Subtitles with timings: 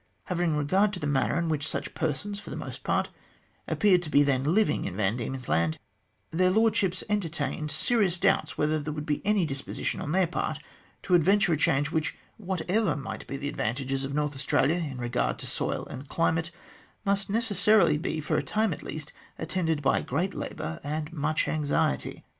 [0.23, 3.09] Having regard to the manner in which such persons, for the most part,
[3.67, 5.77] appeared to be then living in Van Diemen's Land,
[6.31, 10.57] their Lordships entertained serious doubts whether there would be any disposition on their part
[11.03, 15.37] to adventure a change which, whatever might be the advantages of North Australia in regard
[15.37, 16.49] to soil and climate,
[17.05, 22.23] must necessarily be, for a time at least, attended by great labour and much anxiety.